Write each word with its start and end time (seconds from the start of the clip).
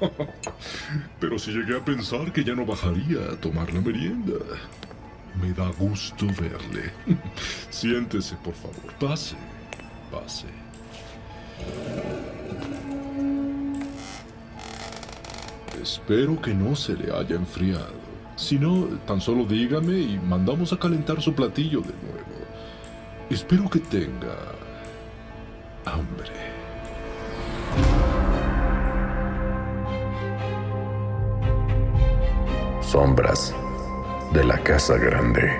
pero 1.20 1.38
si 1.38 1.52
llegué 1.52 1.76
a 1.76 1.84
pensar 1.84 2.32
que 2.32 2.44
ya 2.44 2.54
no 2.54 2.64
bajaría 2.64 3.18
a 3.32 3.36
tomar 3.36 3.72
la 3.72 3.80
merienda. 3.80 4.34
Me 5.40 5.52
da 5.52 5.70
gusto 5.78 6.26
verle. 6.26 6.92
Siéntese, 7.70 8.36
por 8.36 8.54
favor. 8.54 8.92
Pase, 8.98 9.36
pase. 10.10 10.46
Espero 15.80 16.40
que 16.40 16.52
no 16.52 16.74
se 16.74 16.94
le 16.94 17.12
haya 17.12 17.36
enfriado. 17.36 18.08
Si 18.36 18.58
no, 18.58 18.86
tan 19.06 19.20
solo 19.20 19.44
dígame 19.44 19.98
y 19.98 20.18
mandamos 20.18 20.72
a 20.72 20.78
calentar 20.78 21.20
su 21.20 21.34
platillo 21.34 21.80
de 21.80 21.88
nuevo. 21.88 22.38
Espero 23.30 23.68
que 23.68 23.80
tenga 23.80 24.36
hambre. 25.84 26.37
Sombras 32.98 33.54
de 34.32 34.42
la 34.42 34.60
Casa 34.64 34.96
Grande. 34.96 35.56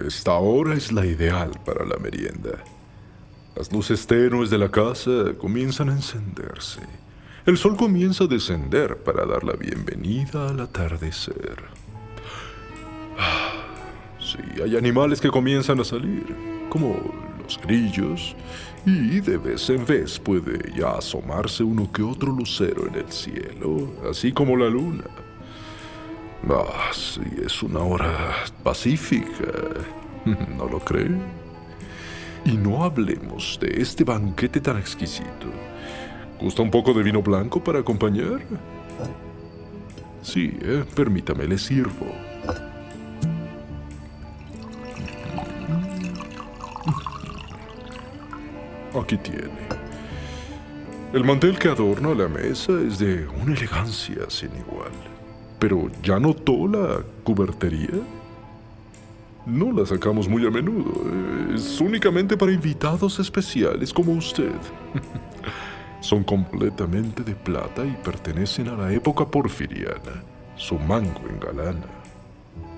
Esta 0.00 0.32
hora 0.32 0.74
es 0.74 0.90
la 0.90 1.06
ideal 1.06 1.52
para 1.64 1.84
la 1.84 1.96
merienda. 1.98 2.64
Las 3.54 3.72
luces 3.72 4.04
tenues 4.08 4.50
de 4.50 4.58
la 4.58 4.68
casa 4.68 5.32
comienzan 5.38 5.90
a 5.90 5.92
encenderse. 5.92 6.80
El 7.46 7.56
sol 7.56 7.76
comienza 7.76 8.24
a 8.24 8.26
descender 8.26 8.96
para 8.96 9.24
dar 9.24 9.44
la 9.44 9.52
bienvenida 9.52 10.48
al 10.48 10.58
atardecer. 10.58 11.56
Ah, 13.16 13.52
sí, 14.18 14.60
hay 14.60 14.76
animales 14.76 15.20
que 15.20 15.30
comienzan 15.30 15.78
a 15.78 15.84
salir, 15.84 16.53
como 16.74 16.96
los 17.40 17.60
grillos, 17.60 18.34
y 18.84 19.20
de 19.20 19.36
vez 19.38 19.70
en 19.70 19.86
vez 19.86 20.18
puede 20.18 20.76
ya 20.76 20.90
asomarse 20.90 21.62
uno 21.62 21.88
que 21.92 22.02
otro 22.02 22.32
lucero 22.32 22.88
en 22.88 22.96
el 22.96 23.12
cielo, 23.12 23.92
así 24.10 24.32
como 24.32 24.56
la 24.56 24.68
luna. 24.68 25.04
Ah, 26.50 26.90
sí, 26.92 27.20
es 27.46 27.62
una 27.62 27.78
hora 27.78 28.44
pacífica. 28.64 29.52
¿No 30.24 30.66
lo 30.66 30.80
cree? 30.80 31.16
Y 32.44 32.56
no 32.56 32.82
hablemos 32.82 33.56
de 33.60 33.80
este 33.80 34.02
banquete 34.02 34.60
tan 34.60 34.76
exquisito. 34.76 35.46
¿Gusta 36.40 36.60
un 36.60 36.72
poco 36.72 36.92
de 36.92 37.04
vino 37.04 37.22
blanco 37.22 37.62
para 37.62 37.78
acompañar? 37.78 38.40
Sí, 40.22 40.58
eh, 40.60 40.84
permítame, 40.96 41.46
le 41.46 41.56
sirvo. 41.56 42.33
Aquí 49.00 49.16
tiene. 49.16 49.50
El 51.12 51.24
mantel 51.24 51.58
que 51.58 51.68
adorna 51.68 52.14
la 52.14 52.28
mesa 52.28 52.72
es 52.80 52.98
de 52.98 53.26
una 53.42 53.54
elegancia 53.54 54.28
sin 54.28 54.50
igual. 54.56 54.92
Pero 55.58 55.90
¿ya 56.02 56.20
notó 56.20 56.68
la 56.68 57.00
cubertería? 57.24 58.00
No 59.46 59.72
la 59.72 59.84
sacamos 59.84 60.28
muy 60.28 60.46
a 60.46 60.50
menudo. 60.50 60.92
Es 61.54 61.80
únicamente 61.80 62.36
para 62.36 62.52
invitados 62.52 63.18
especiales 63.18 63.92
como 63.92 64.12
usted. 64.12 64.54
Son 66.00 66.22
completamente 66.22 67.22
de 67.22 67.34
plata 67.34 67.84
y 67.84 67.96
pertenecen 68.04 68.68
a 68.68 68.76
la 68.76 68.92
época 68.92 69.26
porfiriana. 69.26 70.22
Su 70.56 70.78
mango 70.78 71.22
engalana. 71.28 71.86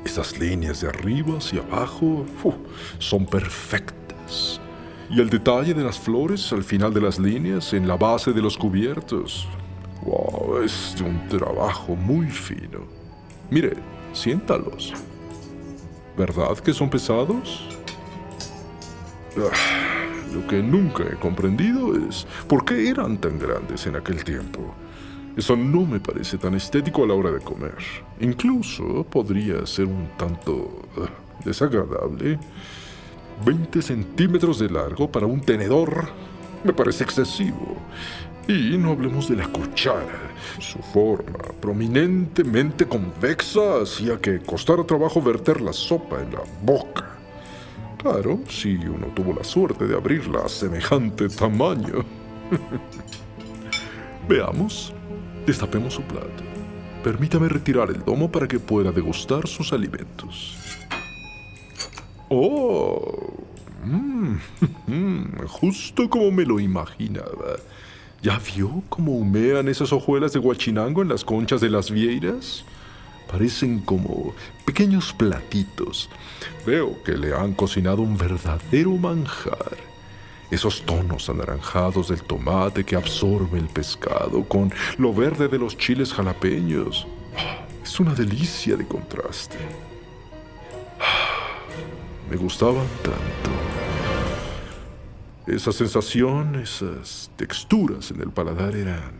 Esas 0.05 0.39
líneas 0.39 0.81
de 0.81 0.89
arriba 0.89 1.39
hacia 1.39 1.61
abajo 1.61 2.25
son 2.99 3.27
perfectas. 3.27 4.06
Y 5.09 5.21
el 5.21 5.31
detalle 5.31 5.73
de 5.73 5.85
las 5.85 5.99
flores 5.99 6.53
al 6.53 6.65
final 6.65 6.93
de 6.93 7.01
las 7.01 7.19
líneas, 7.19 7.73
en 7.73 7.87
la 7.87 7.97
base 7.97 8.33
de 8.33 8.43
los 8.43 8.57
cubiertos. 8.57 9.47
Wow, 10.03 10.63
es 10.63 10.97
un 11.01 11.29
trabajo 11.29 11.95
muy 11.95 12.29
fino. 12.29 12.81
Mire, 13.51 13.75
siéntalos. 14.13 14.93
¿Verdad 16.17 16.59
que 16.59 16.73
son 16.73 16.91
pesados? 16.91 17.69
Ah, 19.37 20.35
lo 20.35 20.47
que 20.47 20.63
nunca 20.63 21.05
he 21.05 21.17
comprendido 21.17 21.95
es 22.09 22.27
por 22.49 22.65
qué 22.65 22.89
eran 22.89 23.19
tan 23.19 23.39
grandes 23.39 23.87
en 23.87 23.97
aquel 23.97 24.25
tiempo. 24.25 24.75
Eso 25.37 25.55
no 25.55 25.85
me 25.85 26.01
parece 26.01 26.39
tan 26.39 26.55
estético 26.55 27.05
a 27.05 27.07
la 27.07 27.15
hora 27.15 27.31
de 27.31 27.41
comer. 27.41 27.77
Incluso 28.21 29.05
podría 29.05 29.67
ser 29.67 29.85
un 29.85 30.09
tanto 30.17 30.83
ah, 30.97 31.09
desagradable. 31.45 32.39
20 33.45 33.83
centímetros 33.83 34.59
de 34.59 34.71
largo 34.71 35.11
para 35.11 35.27
un 35.27 35.41
tenedor 35.41 36.09
me 36.65 36.73
parece 36.73 37.05
excesivo. 37.05 37.77
Y 38.49 38.77
no 38.79 38.93
hablemos 38.93 39.29
de 39.29 39.37
la 39.37 39.49
cuchara. 39.49 40.31
Su 40.59 40.79
forma 40.79 41.39
prominentemente 41.61 42.87
convexa 42.87 43.83
hacía 43.83 44.21
que 44.21 44.41
costara 44.41 44.85
trabajo 44.85 45.21
verter 45.21 45.61
la 45.61 45.73
sopa 45.73 46.21
en 46.21 46.33
la 46.33 46.43
boca. 46.63 47.17
Claro, 47.99 48.41
si 48.49 48.77
uno 48.77 49.07
tuvo 49.15 49.33
la 49.33 49.43
suerte 49.43 49.87
de 49.87 49.97
abrirla 49.97 50.45
a 50.45 50.49
semejante 50.49 51.29
tamaño. 51.29 52.05
Veamos, 54.29 54.93
destapemos 55.45 55.95
su 55.95 56.03
plato. 56.03 56.45
Permítame 57.03 57.49
retirar 57.49 57.91
el 57.91 58.05
domo 58.05 58.31
para 58.31 58.47
que 58.47 58.59
pueda 58.59 58.93
degustar 58.93 59.47
sus 59.49 59.73
alimentos. 59.73 60.57
¡Oh! 62.29 63.37
Mm, 64.87 65.47
justo 65.47 66.09
como 66.09 66.31
me 66.31 66.45
lo 66.45 66.61
imaginaba. 66.61 67.57
¿Ya 68.23 68.39
vio 68.39 68.83
cómo 68.89 69.13
humean 69.13 69.69
esas 69.69 69.93
hojuelas 69.93 70.33
de 70.33 70.41
guachinango 70.41 71.03
en 71.03 71.09
las 71.09 71.25
conchas 71.25 71.61
de 71.61 71.71
las 71.71 71.91
vieiras? 71.91 72.65
Parecen 73.31 73.81
como 73.81 74.35
pequeños 74.65 75.13
platitos. 75.13 76.09
Veo 76.65 77.03
que 77.03 77.13
le 77.13 77.35
han 77.35 77.55
cocinado 77.55 78.03
un 78.03 78.17
verdadero 78.17 78.93
manjar. 78.93 79.77
Esos 80.51 80.83
tonos 80.83 81.29
anaranjados 81.29 82.09
del 82.09 82.23
tomate 82.23 82.85
que 82.85 82.95
absorbe 82.95 83.59
el 83.59 83.67
pescado 83.67 84.45
con 84.45 84.73
lo 84.99 85.13
verde 85.13 85.49
de 85.49 85.59
los 85.59 85.77
chiles 85.77 86.13
jalapeños. 86.13 87.07
Es 87.83 87.99
una 87.99 88.15
delicia 88.15 88.77
de 88.77 88.87
contraste. 88.87 89.59
Me 92.31 92.37
gustaban 92.37 92.87
tanto. 93.03 93.51
Esa 95.47 95.71
sensación, 95.71 96.57
esas 96.57 97.31
texturas 97.37 98.11
en 98.11 98.21
el 98.21 98.31
paladar 98.31 98.75
eran. 98.75 99.13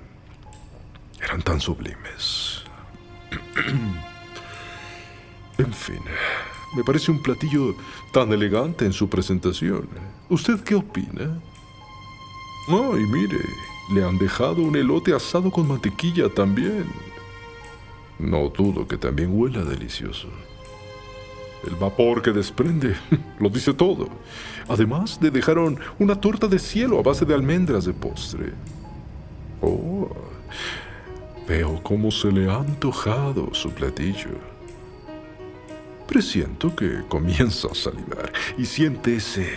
eran 1.23 1.41
tan 1.43 1.61
sublimes. 1.61 2.65
en 5.59 5.73
fin, 5.73 6.01
me 6.77 6.83
parece 6.83 7.13
un 7.13 7.23
platillo 7.23 7.77
tan 8.13 8.33
elegante 8.33 8.85
en 8.85 8.93
su 8.93 9.09
presentación. 9.09 9.89
¿Usted 10.29 10.61
qué 10.65 10.75
opina? 10.75 11.41
Ay, 12.69 13.07
mire, 13.07 13.39
le 13.93 14.05
han 14.05 14.19
dejado 14.19 14.63
un 14.63 14.75
elote 14.75 15.15
asado 15.15 15.53
con 15.53 15.69
mantequilla 15.69 16.29
también. 16.29 16.87
No 18.19 18.49
dudo 18.49 18.89
que 18.89 18.97
también 18.97 19.31
huela 19.33 19.63
delicioso. 19.63 20.29
El 21.67 21.75
vapor 21.75 22.23
que 22.23 22.33
desprende 22.33 22.95
lo 23.41 23.49
dice 23.49 23.75
todo. 23.75 24.09
Además, 24.69 25.19
le 25.21 25.31
dejaron 25.31 25.79
una 25.99 26.21
torta 26.21 26.47
de 26.47 26.59
cielo 26.59 26.99
a 26.99 27.03
base 27.03 27.25
de 27.25 27.35
almendras 27.35 27.85
de 27.85 27.93
postre. 27.93 28.53
Oh, 29.61 30.09
veo 31.49 31.81
cómo 31.83 32.11
se 32.11 32.31
le 32.31 32.51
ha 32.51 32.57
antojado 32.57 33.53
su 33.53 33.71
platillo. 33.71 34.31
Presiento 36.07 36.75
que 36.75 37.03
comienza 37.09 37.69
a 37.69 37.75
salivar 37.75 38.33
y 38.57 38.65
siente 38.65 39.17
ese, 39.17 39.49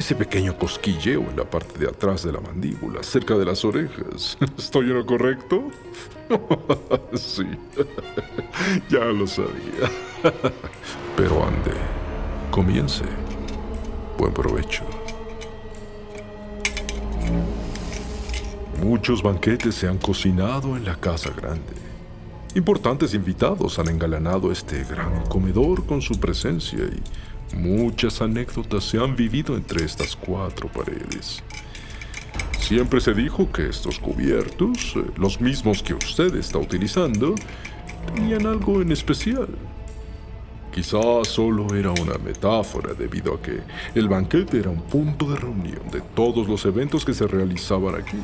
ese 0.00 0.14
pequeño 0.14 0.56
cosquilleo 0.56 1.20
en 1.28 1.36
la 1.36 1.44
parte 1.44 1.78
de 1.78 1.86
atrás 1.86 2.22
de 2.22 2.32
la 2.32 2.40
mandíbula, 2.40 3.02
cerca 3.02 3.34
de 3.36 3.44
las 3.44 3.66
orejas. 3.66 4.38
¿Estoy 4.58 4.86
en 4.86 4.94
lo 4.94 5.04
correcto? 5.04 5.70
sí, 7.14 7.44
ya 8.88 9.04
lo 9.04 9.26
sabía. 9.26 9.90
Pero 11.16 11.44
ande, 11.44 11.72
comience. 12.50 13.04
Buen 14.16 14.32
provecho. 14.32 14.84
Muchos 18.82 19.22
banquetes 19.22 19.74
se 19.74 19.86
han 19.86 19.98
cocinado 19.98 20.78
en 20.78 20.86
la 20.86 20.96
casa 20.96 21.28
grande. 21.30 21.74
Importantes 22.54 23.12
invitados 23.12 23.78
han 23.78 23.88
engalanado 23.88 24.50
este 24.50 24.82
gran 24.84 25.26
comedor 25.26 25.84
con 25.84 26.00
su 26.00 26.18
presencia 26.18 26.78
y 26.78 27.02
muchas 27.54 28.20
anécdotas 28.20 28.84
se 28.84 28.98
han 28.98 29.16
vivido 29.16 29.56
entre 29.56 29.84
estas 29.84 30.16
cuatro 30.16 30.68
paredes. 30.68 31.42
Siempre 32.58 33.00
se 33.00 33.14
dijo 33.14 33.50
que 33.50 33.68
estos 33.68 33.98
cubiertos, 33.98 34.94
eh, 34.96 35.04
los 35.16 35.40
mismos 35.40 35.82
que 35.82 35.94
usted 35.94 36.34
está 36.36 36.58
utilizando, 36.58 37.34
tenían 38.14 38.46
algo 38.46 38.80
en 38.80 38.92
especial. 38.92 39.48
Quizás 40.72 41.26
solo 41.26 41.74
era 41.74 41.90
una 41.90 42.16
metáfora 42.18 42.94
debido 42.94 43.34
a 43.34 43.42
que 43.42 43.60
el 43.94 44.08
banquete 44.08 44.60
era 44.60 44.70
un 44.70 44.82
punto 44.82 45.28
de 45.28 45.36
reunión 45.36 45.90
de 45.90 46.00
todos 46.00 46.46
los 46.46 46.64
eventos 46.64 47.04
que 47.04 47.12
se 47.12 47.26
realizaban 47.26 47.96
aquí. 47.96 48.18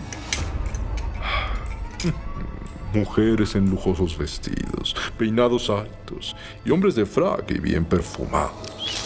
Mujeres 2.94 3.56
en 3.56 3.68
lujosos 3.68 4.16
vestidos, 4.16 4.94
peinados 5.18 5.70
altos 5.70 6.36
y 6.64 6.70
hombres 6.70 6.94
de 6.94 7.04
frac 7.04 7.50
y 7.50 7.58
bien 7.58 7.84
perfumados. 7.84 9.05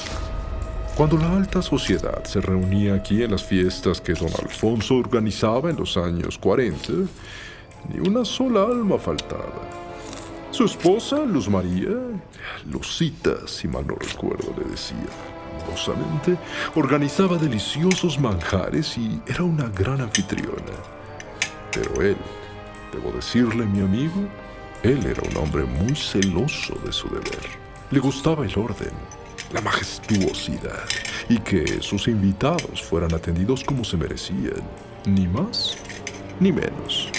Cuando 1.00 1.17
la 1.17 1.35
alta 1.35 1.62
sociedad 1.62 2.25
se 2.25 2.43
reunía 2.43 2.93
aquí 2.93 3.23
en 3.23 3.31
las 3.31 3.43
fiestas 3.43 4.02
que 4.02 4.12
don 4.12 4.29
Alfonso 4.38 4.97
organizaba 4.97 5.70
en 5.70 5.76
los 5.76 5.97
años 5.97 6.37
40, 6.37 6.93
ni 7.88 8.06
una 8.06 8.23
sola 8.23 8.64
alma 8.64 8.99
faltaba. 8.99 9.67
Su 10.50 10.67
esposa, 10.67 11.25
Luz 11.25 11.49
María, 11.49 11.97
Lucita, 12.70 13.49
si 13.49 13.67
mal 13.67 13.87
no 13.87 13.94
recuerdo, 13.94 14.52
le 14.58 14.70
decía, 14.73 15.06
amorosamente, 15.62 16.37
organizaba 16.75 17.38
deliciosos 17.38 18.20
manjares 18.20 18.99
y 18.99 19.23
era 19.26 19.43
una 19.43 19.69
gran 19.70 20.03
anfitriona. 20.03 20.76
Pero 21.73 22.03
él, 22.03 22.19
debo 22.93 23.11
decirle, 23.12 23.64
mi 23.64 23.81
amigo, 23.81 24.29
él 24.82 25.06
era 25.06 25.23
un 25.31 25.37
hombre 25.38 25.64
muy 25.64 25.96
celoso 25.96 26.75
de 26.85 26.93
su 26.93 27.08
deber. 27.08 27.41
Le 27.91 28.00
gustaba 28.00 28.44
el 28.44 28.53
orden, 28.58 28.93
la 29.52 29.61
majestuosidad 29.61 30.85
y 31.29 31.38
que 31.38 31.82
sus 31.82 32.08
invitados 32.08 32.82
fueran 32.82 33.14
atendidos 33.14 33.64
como 33.64 33.85
se 33.85 33.97
merecían, 33.97 34.62
ni 35.06 35.26
más 35.26 35.76
ni 36.38 36.52
menos. 36.52 37.11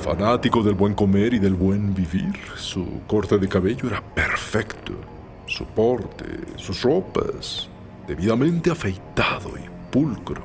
Fanático 0.00 0.62
del 0.62 0.74
buen 0.74 0.94
comer 0.94 1.34
y 1.34 1.38
del 1.38 1.54
buen 1.54 1.94
vivir, 1.94 2.34
su 2.56 3.02
corte 3.06 3.36
de 3.38 3.48
cabello 3.48 3.88
era 3.88 4.02
perfecto, 4.02 4.94
su 5.46 5.66
porte, 5.66 6.24
sus 6.56 6.82
ropas, 6.82 7.68
debidamente 8.08 8.70
afeitado 8.70 9.50
y 9.58 9.92
pulcro. 9.92 10.42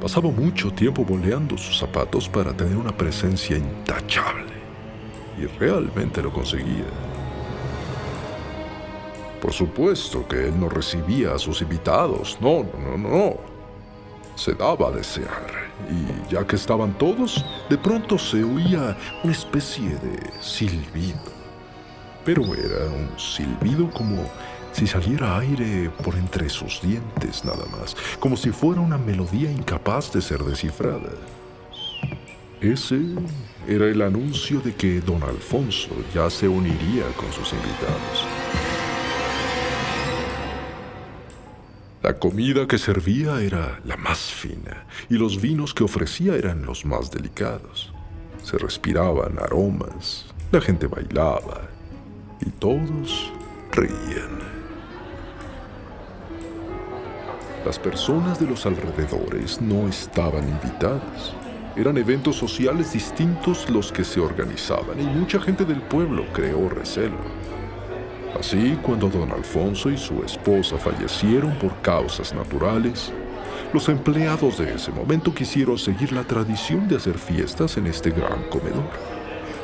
Pasaba 0.00 0.30
mucho 0.30 0.72
tiempo 0.72 1.04
boleando 1.04 1.58
sus 1.58 1.78
zapatos 1.78 2.28
para 2.28 2.52
tener 2.54 2.76
una 2.76 2.96
presencia 2.96 3.56
intachable, 3.56 4.52
y 5.38 5.46
realmente 5.58 6.22
lo 6.22 6.32
conseguía. 6.32 7.03
Por 9.44 9.52
supuesto 9.52 10.26
que 10.26 10.48
él 10.48 10.58
no 10.58 10.70
recibía 10.70 11.34
a 11.34 11.38
sus 11.38 11.60
invitados, 11.60 12.38
no, 12.40 12.64
no, 12.64 12.96
no, 12.96 13.08
no. 13.08 13.36
Se 14.36 14.54
daba 14.54 14.88
a 14.88 14.90
desear, 14.90 15.70
y 15.90 16.32
ya 16.32 16.46
que 16.46 16.56
estaban 16.56 16.96
todos, 16.96 17.44
de 17.68 17.76
pronto 17.76 18.16
se 18.16 18.42
oía 18.42 18.96
una 19.22 19.32
especie 19.32 19.90
de 19.96 20.18
silbido. 20.40 21.20
Pero 22.24 22.42
era 22.54 22.86
un 22.86 23.18
silbido 23.18 23.90
como 23.90 24.24
si 24.72 24.86
saliera 24.86 25.38
aire 25.40 25.90
por 26.02 26.14
entre 26.14 26.48
sus 26.48 26.80
dientes 26.80 27.44
nada 27.44 27.66
más, 27.66 27.94
como 28.18 28.38
si 28.38 28.48
fuera 28.48 28.80
una 28.80 28.96
melodía 28.96 29.50
incapaz 29.50 30.10
de 30.10 30.22
ser 30.22 30.42
descifrada. 30.42 31.10
Ese 32.62 32.98
era 33.68 33.84
el 33.88 34.00
anuncio 34.00 34.60
de 34.60 34.74
que 34.74 35.02
don 35.02 35.22
Alfonso 35.22 35.90
ya 36.14 36.30
se 36.30 36.48
uniría 36.48 37.04
con 37.18 37.30
sus 37.30 37.52
invitados. 37.52 38.63
La 42.04 42.12
comida 42.18 42.66
que 42.66 42.76
servía 42.76 43.40
era 43.40 43.80
la 43.82 43.96
más 43.96 44.18
fina 44.18 44.84
y 45.08 45.14
los 45.14 45.40
vinos 45.40 45.72
que 45.72 45.84
ofrecía 45.84 46.36
eran 46.36 46.66
los 46.66 46.84
más 46.84 47.10
delicados. 47.10 47.94
Se 48.42 48.58
respiraban 48.58 49.38
aromas, 49.38 50.26
la 50.52 50.60
gente 50.60 50.86
bailaba 50.86 51.62
y 52.42 52.50
todos 52.50 53.32
reían. 53.72 54.38
Las 57.64 57.78
personas 57.78 58.38
de 58.38 58.48
los 58.48 58.66
alrededores 58.66 59.62
no 59.62 59.88
estaban 59.88 60.46
invitadas. 60.46 61.32
Eran 61.74 61.96
eventos 61.96 62.36
sociales 62.36 62.92
distintos 62.92 63.70
los 63.70 63.90
que 63.90 64.04
se 64.04 64.20
organizaban 64.20 65.00
y 65.00 65.06
mucha 65.06 65.40
gente 65.40 65.64
del 65.64 65.80
pueblo 65.80 66.26
creó 66.34 66.68
recelo. 66.68 67.16
Así, 68.38 68.78
cuando 68.82 69.08
don 69.08 69.30
Alfonso 69.30 69.90
y 69.90 69.96
su 69.96 70.22
esposa 70.22 70.76
fallecieron 70.76 71.54
por 71.58 71.74
causas 71.82 72.34
naturales, 72.34 73.12
los 73.72 73.88
empleados 73.88 74.58
de 74.58 74.74
ese 74.74 74.90
momento 74.90 75.32
quisieron 75.34 75.78
seguir 75.78 76.12
la 76.12 76.24
tradición 76.24 76.88
de 76.88 76.96
hacer 76.96 77.16
fiestas 77.16 77.76
en 77.76 77.86
este 77.86 78.10
gran 78.10 78.42
comedor. 78.50 78.84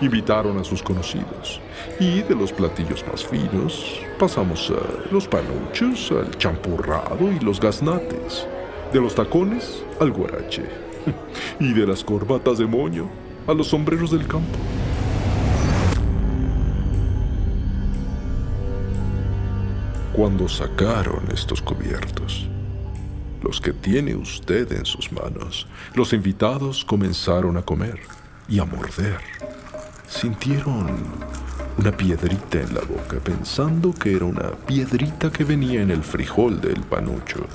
Invitaron 0.01 0.59
a 0.59 0.65
sus 0.65 0.83
conocidos 0.83 1.61
y 1.99 2.23
de 2.23 2.35
los 2.35 2.53
platillos 2.53 3.05
más 3.07 3.25
finos 3.25 4.01
pasamos 4.19 4.71
a 4.71 5.13
los 5.13 5.29
panuchos, 5.29 6.11
al 6.13 6.37
champurrado 6.39 7.31
y 7.31 7.39
los 7.41 7.61
gaznates, 7.61 8.47
de 8.93 9.01
los 9.01 9.15
tacones 9.15 9.85
al 10.01 10.11
guarache 10.11 10.65
y 11.61 11.73
de 11.73 11.87
las 11.87 12.03
corbatas 12.03 12.59
de 12.59 12.67
moño 12.67 13.11
a 13.47 13.53
los 13.53 13.69
sombreros 13.69 14.11
del 14.11 14.27
campo. 14.27 14.59
Cuando 20.21 20.51
sacaron 20.51 21.23
estos 21.33 21.63
cubiertos. 21.63 22.47
Los 23.43 23.59
que 23.59 23.73
tiene 23.73 24.15
usted 24.15 24.71
en 24.71 24.85
sus 24.85 25.11
manos, 25.11 25.67
los 25.95 26.13
invitados 26.13 26.85
comenzaron 26.85 27.57
a 27.57 27.63
comer 27.63 28.01
y 28.47 28.59
a 28.59 28.67
morder. 28.67 29.17
Sintieron 30.07 30.95
una 31.79 31.97
piedrita 31.97 32.61
en 32.61 32.75
la 32.75 32.83
boca, 32.83 33.17
pensando 33.25 33.95
que 33.95 34.15
era 34.15 34.27
una 34.27 34.51
piedrita 34.67 35.33
que 35.33 35.43
venía 35.43 35.81
en 35.81 35.91
el 35.91 36.03
frijol 36.03 36.61
del 36.61 36.83
panucho. 36.83 37.47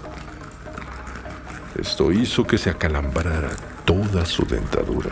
Esto 1.79 2.11
hizo 2.11 2.47
que 2.47 2.57
se 2.57 2.71
acalambrara 2.71 3.51
toda 3.85 4.25
su 4.25 4.43
dentadura 4.43 5.11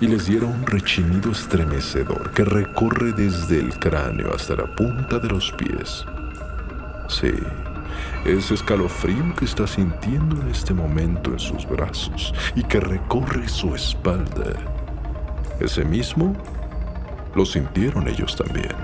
y 0.00 0.06
les 0.06 0.26
diera 0.26 0.46
un 0.46 0.64
rechinido 0.64 1.32
estremecedor 1.32 2.30
que 2.30 2.44
recorre 2.44 3.10
desde 3.14 3.58
el 3.58 3.76
cráneo 3.80 4.32
hasta 4.32 4.54
la 4.54 4.76
punta 4.76 5.18
de 5.18 5.28
los 5.28 5.50
pies. 5.50 6.06
Sí, 7.08 7.32
ese 8.24 8.54
escalofrío 8.54 9.34
que 9.36 9.44
está 9.44 9.66
sintiendo 9.66 10.42
en 10.42 10.48
este 10.48 10.74
momento 10.74 11.30
en 11.30 11.38
sus 11.38 11.66
brazos 11.68 12.34
y 12.54 12.62
que 12.64 12.80
recorre 12.80 13.48
su 13.48 13.74
espalda. 13.74 14.52
Ese 15.60 15.84
mismo 15.84 16.34
lo 17.34 17.46
sintieron 17.46 18.08
ellos 18.08 18.34
también. 18.36 18.74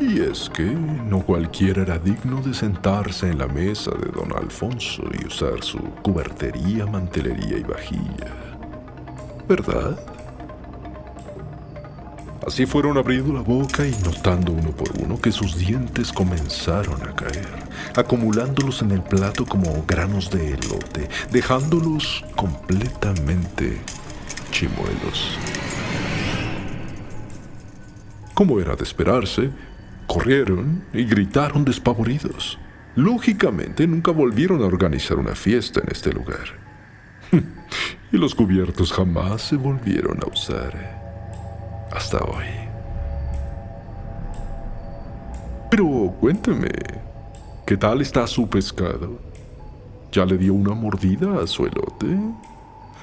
Y 0.00 0.20
es 0.20 0.50
que 0.50 0.64
no 0.64 1.20
cualquiera 1.20 1.82
era 1.82 1.98
digno 1.98 2.40
de 2.42 2.52
sentarse 2.52 3.30
en 3.30 3.38
la 3.38 3.46
mesa 3.46 3.92
de 3.92 4.10
don 4.12 4.30
Alfonso 4.36 5.02
y 5.18 5.26
usar 5.26 5.62
su 5.62 5.78
cubertería, 6.02 6.86
mantelería 6.86 7.58
y 7.58 7.62
vajilla. 7.62 8.32
¿Verdad? 9.48 9.98
Así 12.46 12.64
fueron 12.64 12.96
abriendo 12.96 13.32
la 13.32 13.40
boca 13.40 13.84
y 13.84 13.90
notando 14.04 14.52
uno 14.52 14.70
por 14.70 14.88
uno 15.02 15.20
que 15.20 15.32
sus 15.32 15.56
dientes 15.56 16.12
comenzaron 16.12 17.02
a 17.02 17.12
caer, 17.12 17.48
acumulándolos 17.96 18.82
en 18.82 18.92
el 18.92 19.02
plato 19.02 19.44
como 19.44 19.84
granos 19.84 20.30
de 20.30 20.52
elote, 20.52 21.08
dejándolos 21.32 22.24
completamente 22.36 23.78
chimuelos. 24.52 25.36
Como 28.32 28.60
era 28.60 28.76
de 28.76 28.84
esperarse, 28.84 29.50
corrieron 30.06 30.84
y 30.92 31.02
gritaron 31.02 31.64
despavoridos. 31.64 32.60
Lógicamente 32.94 33.88
nunca 33.88 34.12
volvieron 34.12 34.62
a 34.62 34.66
organizar 34.66 35.18
una 35.18 35.34
fiesta 35.34 35.80
en 35.80 35.90
este 35.90 36.12
lugar. 36.12 36.46
y 38.12 38.16
los 38.16 38.36
cubiertos 38.36 38.92
jamás 38.92 39.42
se 39.42 39.56
volvieron 39.56 40.20
a 40.22 40.32
usar 40.32 41.05
hasta 41.90 42.18
hoy. 42.18 42.44
Pero 45.70 46.14
cuénteme, 46.20 46.70
¿qué 47.66 47.76
tal 47.76 48.00
está 48.00 48.26
su 48.26 48.48
pescado? 48.48 49.18
¿Ya 50.12 50.24
le 50.24 50.38
dio 50.38 50.54
una 50.54 50.74
mordida 50.74 51.42
a 51.42 51.46
su 51.46 51.66
elote? 51.66 52.16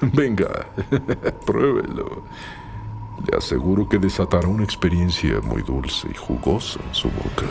Venga, 0.00 0.66
pruébelo. 1.46 2.24
Le 3.30 3.36
aseguro 3.36 3.88
que 3.88 3.98
desatará 3.98 4.48
una 4.48 4.64
experiencia 4.64 5.40
muy 5.40 5.62
dulce 5.62 6.08
y 6.10 6.14
jugosa 6.14 6.80
en 6.88 6.94
su 6.94 7.08
boca. 7.08 7.46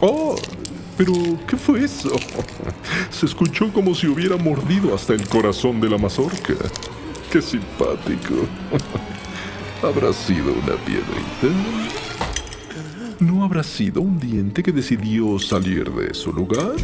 ¡Oh! 0.00 0.36
¿Pero 0.96 1.12
qué 1.46 1.56
fue 1.56 1.84
eso? 1.84 2.10
Se 3.10 3.26
escuchó 3.26 3.72
como 3.72 3.94
si 3.94 4.06
hubiera 4.06 4.36
mordido 4.36 4.94
hasta 4.94 5.12
el 5.12 5.28
corazón 5.28 5.80
de 5.80 5.90
la 5.90 5.98
mazorca. 5.98 6.54
¡Qué 7.30 7.42
simpático! 7.42 8.46
¿Habrá 9.82 10.12
sido 10.12 10.52
una 10.52 10.74
piedrita? 10.84 11.48
¿No 13.20 13.44
habrá 13.44 13.62
sido 13.62 14.00
un 14.00 14.18
diente 14.18 14.62
que 14.62 14.72
decidió 14.72 15.38
salir 15.38 15.90
de 15.90 16.14
su 16.14 16.32
lugar? 16.32 16.76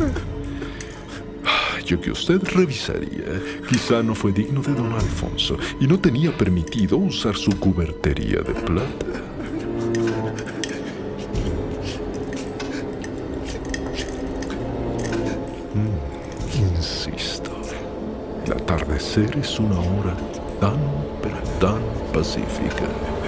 Yo 1.87 2.01
que 2.01 2.11
usted 2.11 2.41
revisaría, 2.55 3.41
quizá 3.69 4.03
no 4.03 4.15
fue 4.15 4.33
digno 4.33 4.63
de 4.63 4.75
don 4.75 4.93
Alfonso 4.93 5.59
y 5.81 5.87
no 5.87 5.99
tenía 5.99 6.37
permitido 6.37 6.97
usar 6.97 7.37
su 7.37 7.51
cubertería 7.59 8.41
de 8.41 8.55
plata. 8.55 9.32
Atardecer 19.13 19.39
es 19.39 19.59
una 19.59 19.79
hora 19.79 20.17
tan, 20.61 20.79
tan 21.61 21.83
pacífica. 22.13 23.22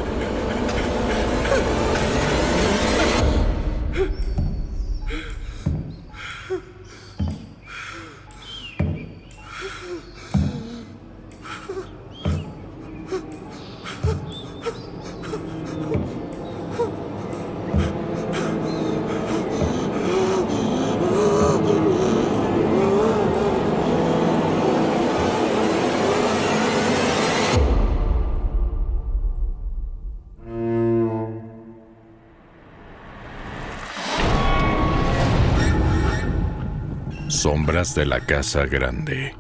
Sombras 37.45 37.95
de 37.95 38.07
la 38.07 38.21
Casa 38.21 38.65
Grande. 38.65 39.35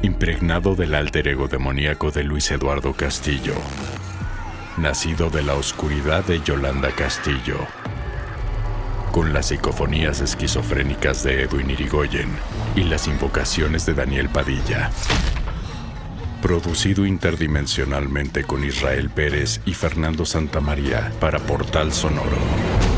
Impregnado 0.00 0.74
del 0.74 0.94
alter 0.94 1.28
ego 1.28 1.46
demoníaco 1.46 2.10
de 2.10 2.24
Luis 2.24 2.50
Eduardo 2.50 2.94
Castillo. 2.94 3.52
Nacido 4.78 5.28
de 5.28 5.42
la 5.42 5.56
oscuridad 5.56 6.24
de 6.24 6.40
Yolanda 6.40 6.90
Castillo. 6.92 7.58
Con 9.12 9.34
las 9.34 9.48
psicofonías 9.48 10.22
esquizofrénicas 10.22 11.22
de 11.22 11.42
Edwin 11.42 11.68
Irigoyen 11.68 12.30
y 12.74 12.84
las 12.84 13.08
invocaciones 13.08 13.84
de 13.84 13.92
Daniel 13.92 14.30
Padilla. 14.30 14.90
Producido 16.40 17.04
interdimensionalmente 17.04 18.44
con 18.44 18.64
Israel 18.64 19.10
Pérez 19.10 19.60
y 19.66 19.74
Fernando 19.74 20.24
Santamaría 20.24 21.12
para 21.20 21.40
Portal 21.40 21.92
Sonoro. 21.92 22.97